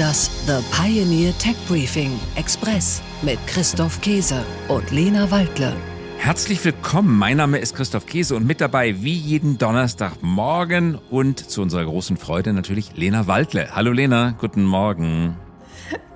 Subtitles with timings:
[0.00, 5.76] Das The Pioneer Tech Briefing Express mit Christoph Käse und Lena Waldle.
[6.16, 11.60] Herzlich willkommen, mein Name ist Christoph Käse und mit dabei wie jeden Donnerstagmorgen und zu
[11.60, 13.76] unserer großen Freude natürlich Lena Waldle.
[13.76, 15.36] Hallo Lena, guten Morgen.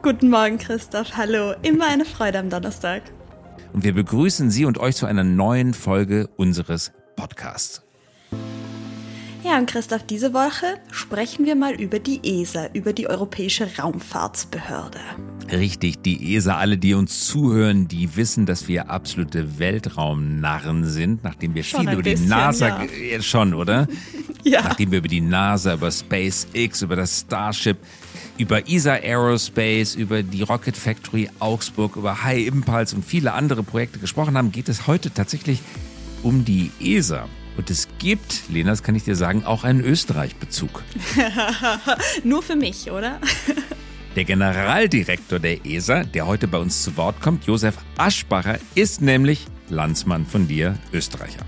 [0.00, 1.52] Guten Morgen Christoph, hallo.
[1.60, 3.02] Immer eine Freude am Donnerstag.
[3.74, 7.83] Und wir begrüßen Sie und euch zu einer neuen Folge unseres Podcasts.
[9.56, 14.98] Und Christoph, diese Woche sprechen wir mal über die ESA, über die Europäische Raumfahrtsbehörde.
[15.52, 21.54] Richtig, die ESA, alle, die uns zuhören, die wissen, dass wir absolute Weltraumnarren sind, nachdem
[21.54, 22.84] wir Schon viel über bisschen, die NASA, ja.
[22.84, 23.22] ja.
[23.22, 23.86] schon, oder?
[24.46, 24.60] Ja.
[24.60, 27.78] Nachdem wir über die NASA, über SpaceX, über das Starship,
[28.36, 33.98] über ESA Aerospace, über die Rocket Factory Augsburg, über High Impulse und viele andere Projekte
[33.98, 35.60] gesprochen haben, geht es heute tatsächlich
[36.22, 37.26] um die ESA.
[37.56, 40.82] Und es gibt, Lena, das kann ich dir sagen, auch einen Österreich-Bezug.
[42.24, 43.20] Nur für mich, oder?
[44.16, 49.46] Der Generaldirektor der ESA, der heute bei uns zu Wort kommt, Josef Aschbacher, ist nämlich
[49.68, 51.44] Landsmann von dir, Österreicher.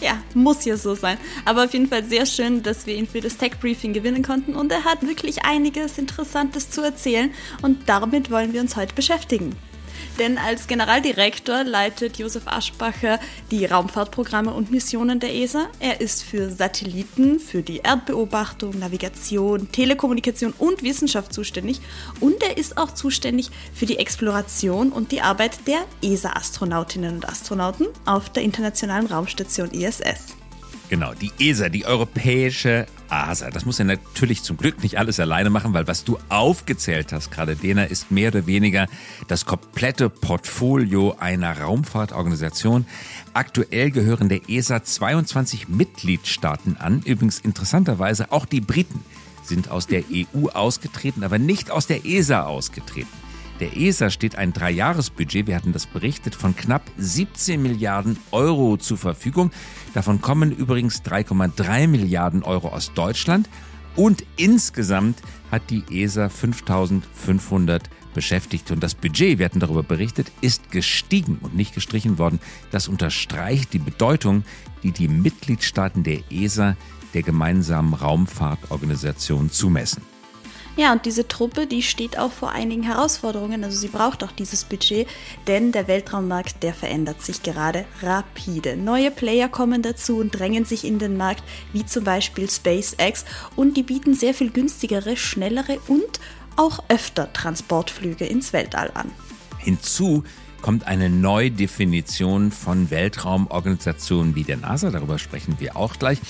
[0.00, 1.18] Ja, muss ja so sein.
[1.44, 4.54] Aber auf jeden Fall sehr schön, dass wir ihn für das Tech Briefing gewinnen konnten
[4.54, 7.32] und er hat wirklich einiges Interessantes zu erzählen
[7.62, 9.56] und damit wollen wir uns heute beschäftigen.
[10.18, 15.66] Denn als Generaldirektor leitet Josef Aschbacher die Raumfahrtprogramme und Missionen der ESA.
[15.80, 21.80] Er ist für Satelliten, für die Erdbeobachtung, Navigation, Telekommunikation und Wissenschaft zuständig.
[22.20, 27.86] Und er ist auch zuständig für die Exploration und die Arbeit der ESA-Astronautinnen und Astronauten
[28.04, 30.36] auf der Internationalen Raumstation ISS.
[30.88, 33.50] Genau, die ESA, die europäische ASA.
[33.50, 37.30] Das muss er natürlich zum Glück nicht alles alleine machen, weil was du aufgezählt hast,
[37.30, 38.86] gerade Dena, ist mehr oder weniger
[39.28, 42.86] das komplette Portfolio einer Raumfahrtorganisation.
[43.34, 47.02] Aktuell gehören der ESA 22 Mitgliedstaaten an.
[47.04, 49.04] Übrigens interessanterweise auch die Briten
[49.42, 53.27] sind aus der EU ausgetreten, aber nicht aus der ESA ausgetreten.
[53.60, 58.98] Der ESA steht ein Dreijahresbudget, wir hatten das berichtet, von knapp 17 Milliarden Euro zur
[58.98, 59.50] Verfügung.
[59.94, 63.48] Davon kommen übrigens 3,3 Milliarden Euro aus Deutschland.
[63.96, 65.20] Und insgesamt
[65.50, 68.74] hat die ESA 5500 Beschäftigte.
[68.74, 72.38] Und das Budget, wir hatten darüber berichtet, ist gestiegen und nicht gestrichen worden.
[72.70, 74.44] Das unterstreicht die Bedeutung,
[74.84, 76.76] die die Mitgliedstaaten der ESA
[77.12, 80.17] der gemeinsamen Raumfahrtorganisation zumessen.
[80.78, 83.64] Ja, und diese Truppe, die steht auch vor einigen Herausforderungen.
[83.64, 85.08] Also sie braucht auch dieses Budget,
[85.48, 88.76] denn der Weltraummarkt, der verändert sich gerade rapide.
[88.76, 93.24] Neue Player kommen dazu und drängen sich in den Markt, wie zum Beispiel SpaceX.
[93.56, 96.20] Und die bieten sehr viel günstigere, schnellere und
[96.54, 99.10] auch öfter Transportflüge ins Weltall an.
[99.58, 100.22] Hinzu
[100.62, 104.92] kommt eine Neudefinition von Weltraumorganisationen wie der NASA.
[104.92, 106.20] Darüber sprechen wir auch gleich.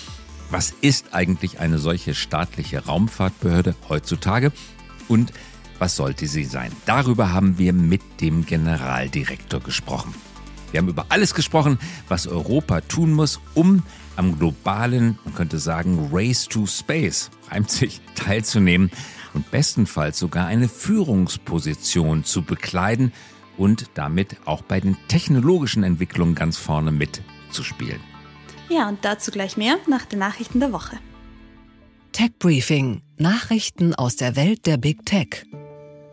[0.51, 4.51] Was ist eigentlich eine solche staatliche Raumfahrtbehörde heutzutage
[5.07, 5.33] und
[5.79, 6.73] was sollte sie sein?
[6.87, 10.15] Darüber haben wir mit dem Generaldirektor gesprochen.
[10.71, 11.79] Wir haben über alles gesprochen,
[12.09, 13.83] was Europa tun muss, um
[14.17, 18.91] am globalen, man könnte sagen, Race to Space, reimt sich, teilzunehmen
[19.35, 23.13] und bestenfalls sogar eine Führungsposition zu bekleiden
[23.59, 28.01] und damit auch bei den technologischen Entwicklungen ganz vorne mitzuspielen.
[28.69, 30.99] Ja, und dazu gleich mehr nach den Nachrichten der Woche.
[32.13, 35.45] Tech Briefing Nachrichten aus der Welt der Big Tech.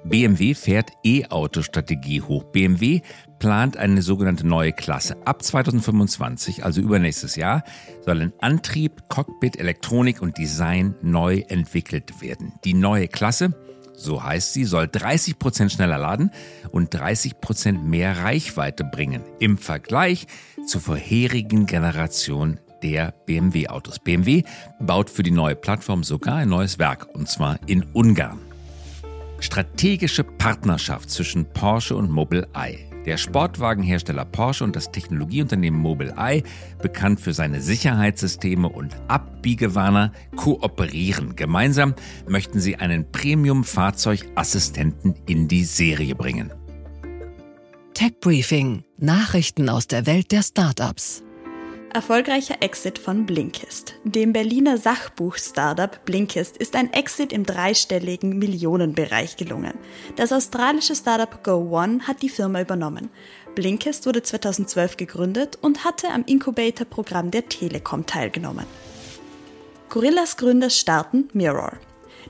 [0.05, 2.43] BMW fährt E-Auto-Strategie hoch.
[2.45, 3.01] BMW
[3.39, 5.17] plant eine sogenannte neue Klasse.
[5.25, 7.63] Ab 2025, also übernächstes Jahr,
[8.05, 12.53] sollen Antrieb, Cockpit, Elektronik und Design neu entwickelt werden.
[12.65, 13.55] Die neue Klasse,
[13.97, 16.31] so heißt sie, soll 30 Prozent schneller laden
[16.71, 20.27] und 30 Prozent mehr Reichweite bringen im Vergleich
[20.67, 23.99] zur vorherigen Generation der BMW-Autos.
[23.99, 24.43] BMW
[24.79, 28.39] baut für die neue Plattform sogar ein neues Werk, und zwar in Ungarn.
[29.39, 32.94] Strategische Partnerschaft zwischen Porsche und Mobileye.
[33.05, 36.41] Der Sportwagenhersteller Porsche und das Technologieunternehmen Mobileye,
[36.81, 41.35] bekannt für seine Sicherheitssysteme und Abbiegewarner, kooperieren.
[41.35, 41.93] Gemeinsam
[42.27, 46.51] möchten sie einen Premium-Fahrzeugassistenten in die Serie bringen.
[47.93, 51.23] Tech Briefing Nachrichten aus der Welt der Startups.
[51.95, 53.93] Erfolgreicher Exit von Blinkist.
[54.03, 59.75] Dem Berliner Sachbuch-Startup Blinkist ist ein Exit im dreistelligen Millionenbereich gelungen.
[60.17, 63.09] Das australische Startup GoOne hat die Firma übernommen.
[63.55, 68.65] Blinkist wurde 2012 gegründet und hatte am Incubator-Programm der Telekom teilgenommen.
[69.87, 71.77] Gorillas Gründer starten Mirror.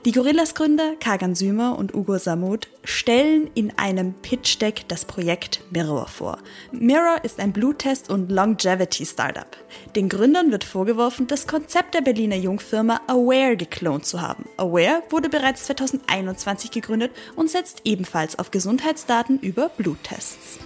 [0.04, 6.38] Die Gorillas-Gründer Kagan Sümer und Ugo Samut stellen in einem Pitch-Deck das Projekt Mirror vor.
[6.70, 9.56] Mirror ist ein Bluttest- und Longevity-Startup.
[9.96, 14.44] Den Gründern wird vorgeworfen, das Konzept der Berliner Jungfirma Aware geklont zu haben.
[14.58, 20.58] Aware wurde bereits 2021 gegründet und setzt ebenfalls auf Gesundheitsdaten über Bluttests.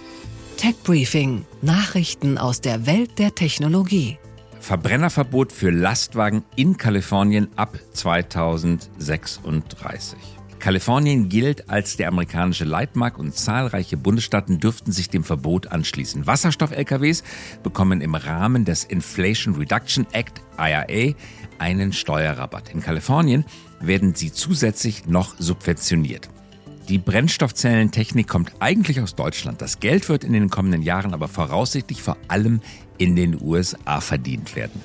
[0.57, 4.19] Tech Briefing: Nachrichten aus der Welt der Technologie.
[4.61, 10.19] Verbrennerverbot für Lastwagen in Kalifornien ab 2036.
[10.59, 16.27] Kalifornien gilt als der amerikanische Leitmark und zahlreiche Bundesstaaten dürften sich dem Verbot anschließen.
[16.27, 17.23] Wasserstoff-LKWs
[17.63, 21.15] bekommen im Rahmen des Inflation Reduction Act IRA
[21.57, 22.69] einen Steuerrabatt.
[22.69, 23.45] In Kalifornien
[23.79, 26.29] werden sie zusätzlich noch subventioniert.
[26.91, 29.61] Die Brennstoffzellentechnik kommt eigentlich aus Deutschland.
[29.61, 32.59] Das Geld wird in den kommenden Jahren aber voraussichtlich vor allem
[32.97, 34.81] in den USA verdient werden.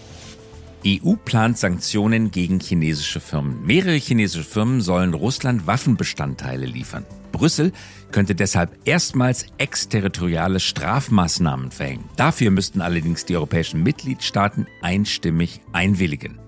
[0.86, 3.66] EU plant Sanktionen gegen chinesische Firmen.
[3.66, 7.04] Mehrere chinesische Firmen sollen Russland Waffenbestandteile liefern.
[7.32, 7.72] Brüssel
[8.12, 12.08] könnte deshalb erstmals exterritoriale Strafmaßnahmen verhängen.
[12.14, 16.45] Dafür müssten allerdings die europäischen Mitgliedstaaten einstimmig einwilligen.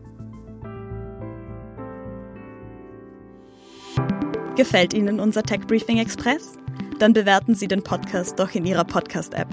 [4.58, 6.58] Gefällt Ihnen unser Tech Briefing Express?
[6.98, 9.46] Dann bewerten Sie den Podcast doch in Ihrer Podcast-App.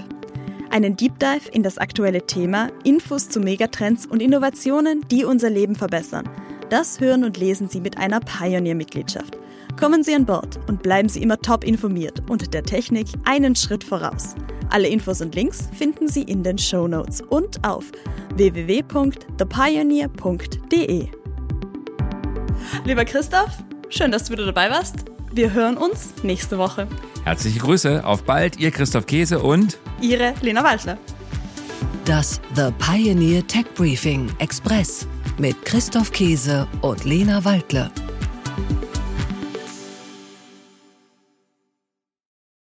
[0.70, 5.76] Einen Deep Dive in das aktuelle Thema, Infos zu Megatrends und Innovationen, die unser Leben
[5.76, 6.28] verbessern.
[6.70, 9.38] Das hören und lesen Sie mit einer Pioneer-Mitgliedschaft.
[9.78, 13.84] Kommen Sie an Bord und bleiben Sie immer top informiert und der Technik einen Schritt
[13.84, 14.34] voraus.
[14.70, 17.92] Alle Infos und Links finden Sie in den Show Notes und auf
[18.34, 21.08] www.thepioneer.de.
[22.84, 24.96] Lieber Christoph, Schön, dass du wieder dabei warst.
[25.32, 26.88] Wir hören uns nächste Woche.
[27.24, 30.98] Herzliche Grüße, auf bald, ihr Christoph Käse und Ihre Lena Waldler.
[32.04, 35.06] Das The Pioneer Tech Briefing Express
[35.38, 37.90] mit Christoph Käse und Lena Waldle.